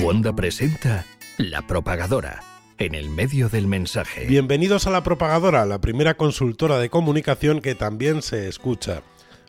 [0.00, 1.04] Wanda presenta
[1.38, 2.40] La Propagadora,
[2.78, 4.26] en el medio del mensaje.
[4.26, 9.02] Bienvenidos a La Propagadora, la primera consultora de comunicación que también se escucha.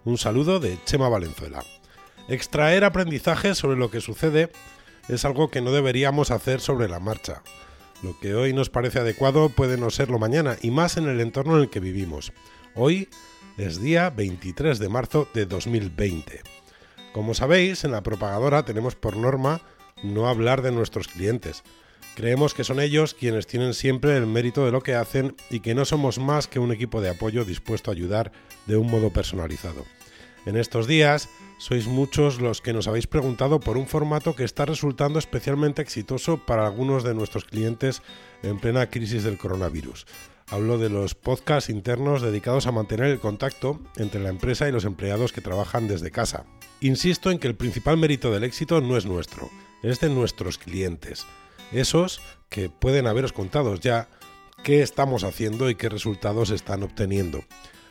[0.05, 1.63] Un saludo de Chema Valenzuela.
[2.27, 4.51] Extraer aprendizajes sobre lo que sucede
[5.07, 7.43] es algo que no deberíamos hacer sobre la marcha.
[8.01, 11.57] Lo que hoy nos parece adecuado puede no serlo mañana, y más en el entorno
[11.57, 12.33] en el que vivimos.
[12.73, 13.07] Hoy
[13.57, 16.41] es día 23 de marzo de 2020.
[17.13, 19.61] Como sabéis, en la propagadora tenemos por norma
[20.03, 21.63] no hablar de nuestros clientes.
[22.15, 25.75] Creemos que son ellos quienes tienen siempre el mérito de lo que hacen y que
[25.75, 28.31] no somos más que un equipo de apoyo dispuesto a ayudar
[28.65, 29.85] de un modo personalizado.
[30.45, 31.29] En estos días
[31.59, 36.37] sois muchos los que nos habéis preguntado por un formato que está resultando especialmente exitoso
[36.45, 38.01] para algunos de nuestros clientes
[38.43, 40.05] en plena crisis del coronavirus.
[40.47, 44.85] Hablo de los podcasts internos dedicados a mantener el contacto entre la empresa y los
[44.85, 46.45] empleados que trabajan desde casa.
[46.81, 49.49] Insisto en que el principal mérito del éxito no es nuestro,
[49.83, 51.25] es de nuestros clientes.
[51.71, 54.09] Esos que pueden haberos contado ya
[54.63, 57.43] qué estamos haciendo y qué resultados están obteniendo.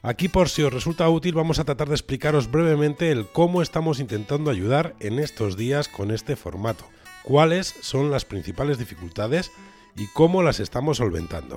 [0.02, 3.98] Aquí por si os resulta útil vamos a tratar de explicaros brevemente el cómo estamos
[3.98, 6.88] intentando ayudar en estos días con este formato,
[7.24, 9.50] cuáles son las principales dificultades
[9.96, 11.56] y cómo las estamos solventando.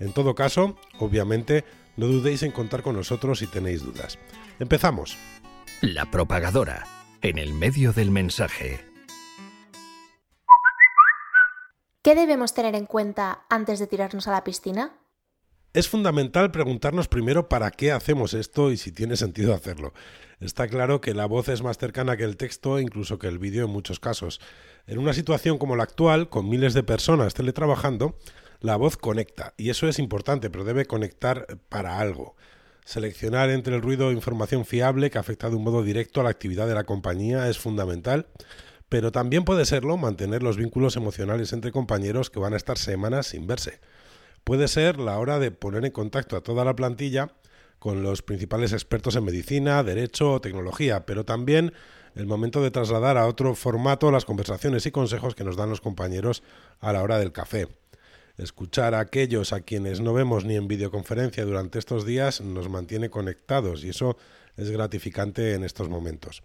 [0.00, 1.64] En todo caso, obviamente,
[1.96, 4.18] no dudéis en contar con nosotros si tenéis dudas.
[4.58, 5.16] Empezamos.
[5.80, 6.86] La Propagadora,
[7.22, 8.95] en el medio del mensaje.
[12.06, 14.92] ¿Qué debemos tener en cuenta antes de tirarnos a la piscina?
[15.72, 19.92] Es fundamental preguntarnos primero para qué hacemos esto y si tiene sentido hacerlo.
[20.38, 23.64] Está claro que la voz es más cercana que el texto, incluso que el vídeo
[23.64, 24.40] en muchos casos.
[24.86, 28.16] En una situación como la actual, con miles de personas teletrabajando,
[28.60, 32.36] la voz conecta, y eso es importante, pero debe conectar para algo.
[32.84, 36.68] Seleccionar entre el ruido información fiable que afecta de un modo directo a la actividad
[36.68, 38.28] de la compañía es fundamental,
[38.88, 43.28] pero también puede serlo mantener los vínculos emocionales entre compañeros que van a estar semanas
[43.28, 43.80] sin verse.
[44.44, 47.32] Puede ser la hora de poner en contacto a toda la plantilla
[47.78, 51.72] con los principales expertos en medicina, derecho o tecnología, pero también
[52.14, 55.80] el momento de trasladar a otro formato las conversaciones y consejos que nos dan los
[55.80, 56.42] compañeros
[56.80, 57.68] a la hora del café.
[58.38, 63.10] Escuchar a aquellos a quienes no vemos ni en videoconferencia durante estos días nos mantiene
[63.10, 64.16] conectados y eso
[64.56, 66.42] es gratificante en estos momentos.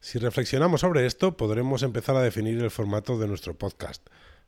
[0.00, 4.06] Si reflexionamos sobre esto, podremos empezar a definir el formato de nuestro podcast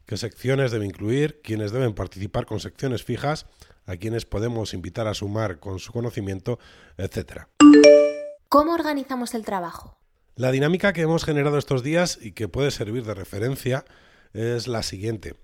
[0.09, 3.45] qué secciones debe incluir, quiénes deben participar con secciones fijas,
[3.85, 6.59] a quienes podemos invitar a sumar con su conocimiento,
[6.97, 7.43] etc.
[8.49, 9.99] ¿Cómo organizamos el trabajo?
[10.35, 13.85] La dinámica que hemos generado estos días y que puede servir de referencia
[14.33, 15.35] es la siguiente.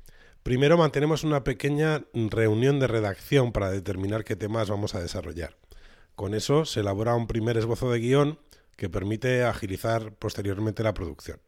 [0.42, 5.58] Primero mantenemos una pequeña reunión de redacción para determinar qué temas vamos a desarrollar.
[6.14, 8.38] Con eso se elabora un primer esbozo de guion
[8.76, 11.40] que permite agilizar posteriormente la producción.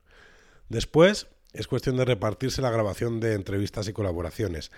[0.69, 4.71] Después es cuestión de repartirse la grabación de entrevistas y colaboraciones.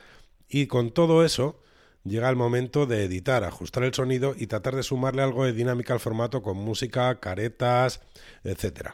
[0.48, 1.60] Y con todo eso,
[2.04, 5.92] llega el momento de editar, ajustar el sonido y tratar de sumarle algo de dinámica
[5.92, 8.00] al formato con música, caretas,
[8.44, 8.90] etc.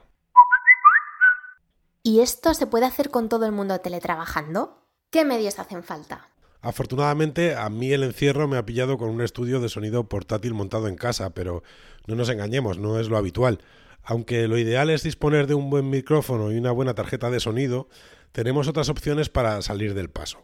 [2.02, 4.82] ¿Y esto se puede hacer con todo el mundo teletrabajando?
[5.10, 6.33] ¿Qué medios hacen falta?
[6.64, 10.88] Afortunadamente, a mí el encierro me ha pillado con un estudio de sonido portátil montado
[10.88, 11.62] en casa, pero
[12.06, 13.58] no nos engañemos, no es lo habitual.
[14.02, 17.90] Aunque lo ideal es disponer de un buen micrófono y una buena tarjeta de sonido,
[18.32, 20.38] tenemos otras opciones para salir del paso.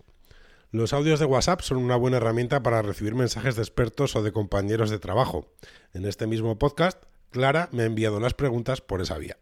[0.71, 4.31] Los audios de WhatsApp son una buena herramienta para recibir mensajes de expertos o de
[4.31, 5.51] compañeros de trabajo.
[5.95, 9.39] En este mismo podcast, Clara me ha enviado las preguntas por esa vía.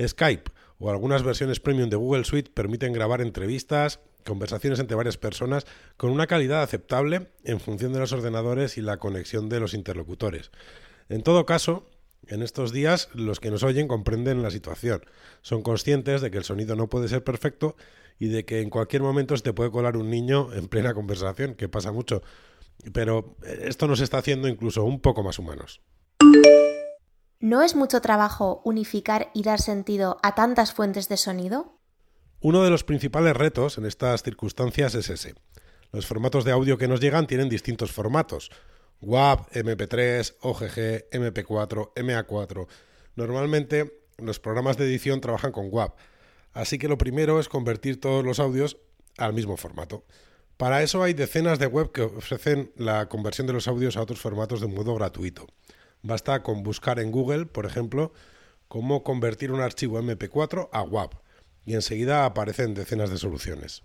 [0.00, 5.66] Skype o algunas versiones premium de Google Suite permiten grabar entrevistas, conversaciones entre varias personas
[5.96, 10.50] con una calidad aceptable en función de los ordenadores y la conexión de los interlocutores.
[11.08, 11.86] En todo caso,
[12.26, 15.02] en estos días los que nos oyen comprenden la situación,
[15.42, 17.76] son conscientes de que el sonido no puede ser perfecto
[18.18, 21.54] y de que en cualquier momento se te puede colar un niño en plena conversación,
[21.54, 22.22] que pasa mucho,
[22.92, 25.80] pero esto nos está haciendo incluso un poco más humanos.
[27.38, 31.75] ¿No es mucho trabajo unificar y dar sentido a tantas fuentes de sonido?
[32.40, 35.34] Uno de los principales retos en estas circunstancias es ese.
[35.90, 38.50] Los formatos de audio que nos llegan tienen distintos formatos.
[39.00, 42.66] WAV, MP3, OGG, MP4, MA4.
[43.14, 45.94] Normalmente los programas de edición trabajan con WAV,
[46.52, 48.76] así que lo primero es convertir todos los audios
[49.16, 50.04] al mismo formato.
[50.58, 54.20] Para eso hay decenas de web que ofrecen la conversión de los audios a otros
[54.20, 55.46] formatos de modo gratuito.
[56.02, 58.12] Basta con buscar en Google, por ejemplo,
[58.68, 61.25] cómo convertir un archivo MP4 a WAV
[61.66, 63.82] y enseguida aparecen decenas de soluciones.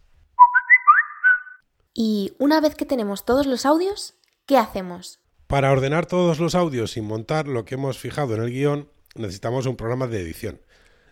[1.94, 4.16] Y una vez que tenemos todos los audios,
[4.52, 5.20] ¿Qué hacemos?
[5.48, 9.66] Para ordenar todos los audios y montar lo que hemos fijado en el guion, necesitamos
[9.66, 10.62] un programa de edición.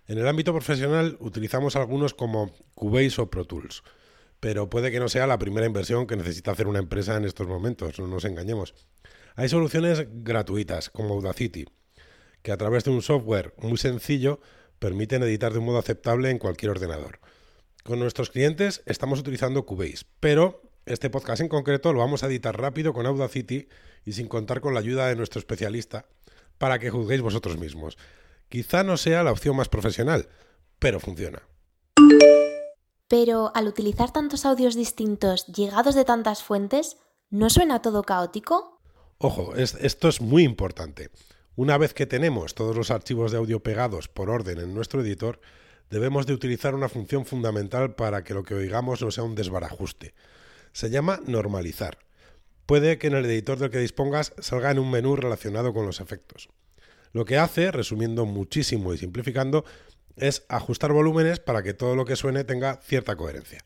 [0.08, 3.84] En el ámbito profesional utilizamos algunos como Cubase o Pro Tools,
[4.42, 7.48] pero puede que no sea la primera inversión que necesita hacer una empresa en estos
[7.48, 8.74] momentos, no nos engañemos.
[9.36, 11.66] Hay soluciones gratuitas como Audacity,
[12.42, 14.42] que a través de un software muy sencillo
[14.80, 17.20] permiten editar de un modo aceptable en cualquier ordenador.
[17.84, 22.60] Con nuestros clientes estamos utilizando Cubase, pero este podcast en concreto lo vamos a editar
[22.60, 23.68] rápido con Audacity
[24.06, 26.06] y sin contar con la ayuda de nuestro especialista
[26.58, 27.98] para que juzguéis vosotros mismos.
[28.50, 30.28] Quizá no sea la opción más profesional,
[30.80, 31.44] pero funciona.
[33.08, 36.98] Pero al utilizar tantos audios distintos llegados de tantas fuentes,
[37.30, 38.82] ¿no suena todo caótico?
[39.18, 41.10] Ojo, esto es muy importante.
[41.56, 45.42] Una vez que tenemos todos los archivos de audio pegados por orden en nuestro editor,
[45.90, 50.14] debemos de utilizar una función fundamental para que lo que oigamos no sea un desbarajuste.
[50.72, 51.98] Se llama normalizar.
[52.66, 56.00] Puede que en el editor del que dispongas salga en un menú relacionado con los
[56.00, 56.50] efectos.
[57.12, 59.66] Lo que hace, resumiendo muchísimo y simplificando,
[60.16, 63.66] es ajustar volúmenes para que todo lo que suene tenga cierta coherencia.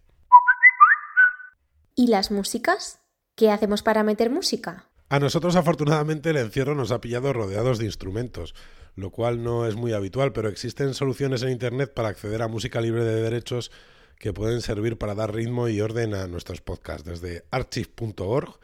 [1.96, 3.02] ¿Y las músicas?
[3.36, 4.90] ¿Qué hacemos para meter música?
[5.10, 8.56] A nosotros afortunadamente el encierro nos ha pillado rodeados de instrumentos,
[8.96, 12.82] lo cual no es muy habitual, pero existen soluciones en Internet para acceder a música
[12.82, 13.72] libre de derechos
[14.18, 18.60] que pueden servir para dar ritmo y orden a nuestros podcasts, desde archive.org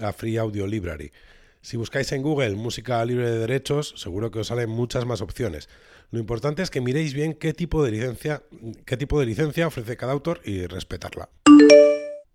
[0.00, 1.12] a Free Audio Library.
[1.62, 5.68] Si buscáis en Google música libre de derechos, seguro que os salen muchas más opciones.
[6.10, 8.42] Lo importante es que miréis bien qué tipo de licencia,
[8.84, 11.28] qué tipo de licencia ofrece cada autor y respetarla.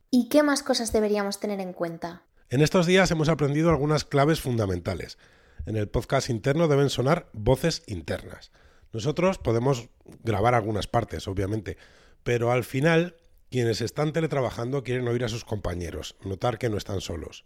[0.09, 2.23] ¿Y qué más cosas deberíamos tener en cuenta?
[2.51, 5.17] En estos días hemos aprendido algunas claves fundamentales.
[5.65, 8.51] En el podcast interno deben sonar voces internas.
[8.91, 9.87] Nosotros podemos
[10.21, 11.77] grabar algunas partes, obviamente,
[12.23, 13.15] pero al final
[13.49, 17.45] quienes están teletrabajando quieren oír a sus compañeros, notar que no están solos.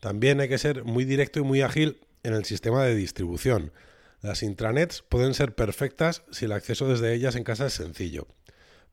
[0.00, 3.74] También hay que ser muy directo y muy ágil en el sistema de distribución.
[4.22, 8.26] Las intranets pueden ser perfectas si el acceso desde ellas en casa es sencillo,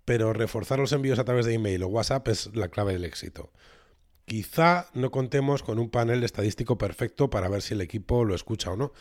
[0.04, 3.54] pero reforzar los envíos a través de email o WhatsApp es la clave del éxito.
[4.26, 8.72] Quizá no contemos con un panel estadístico perfecto para ver si el equipo lo escucha
[8.72, 8.92] o no,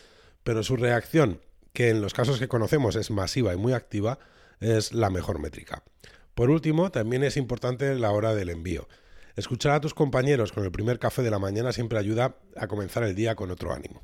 [0.43, 1.41] pero su reacción,
[1.73, 4.19] que en los casos que conocemos es masiva y muy activa,
[4.61, 5.83] es la mejor métrica.
[6.35, 8.87] Por último, también es importante la hora del envío.
[9.37, 13.03] Escuchar a tus compañeros con el primer café de la mañana siempre ayuda a comenzar
[13.03, 14.03] el día con otro ánimo.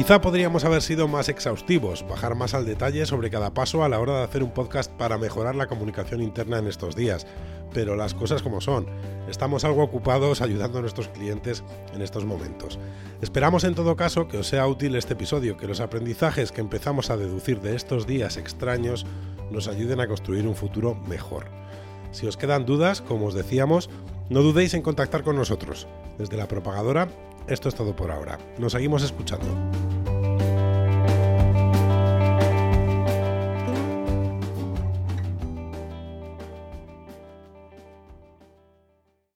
[0.00, 4.00] Quizá podríamos haber sido más exhaustivos, bajar más al detalle sobre cada paso a la
[4.00, 7.26] hora de hacer un podcast para mejorar la comunicación interna en estos días,
[7.74, 8.86] pero las cosas como son.
[9.28, 11.62] Estamos algo ocupados ayudando a nuestros clientes
[11.92, 12.78] en estos momentos.
[13.20, 17.10] Esperamos en todo caso que os sea útil este episodio, que los aprendizajes que empezamos
[17.10, 19.04] a deducir de estos días extraños
[19.50, 21.44] nos ayuden a construir un futuro mejor.
[22.10, 23.90] Si os quedan dudas, como os decíamos,
[24.30, 25.86] no dudéis en contactar con nosotros.
[26.16, 27.08] Desde la propagadora,
[27.48, 28.38] esto es todo por ahora.
[28.58, 29.99] Nos seguimos escuchando.